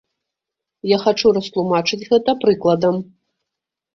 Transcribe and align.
Я 0.91 0.97
хачу 1.03 1.33
растлумачыць 1.37 2.07
гэта 2.13 2.35
прыкладам. 2.45 2.95